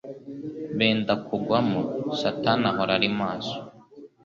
[0.77, 1.79] benda kugwamo.
[2.19, 3.57] Satani ahora ari maso